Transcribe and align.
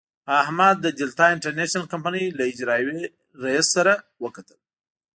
احمد 0.41 0.75
د 0.81 0.87
دلتا 0.99 1.25
انټرنشنل 1.35 1.85
کمينۍ 1.93 2.25
له 2.37 2.43
اجرائیوي 2.51 3.01
رئیس 3.43 3.67
سره 3.75 3.93
وکتل. 4.23 4.57